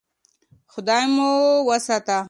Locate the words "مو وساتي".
1.15-2.17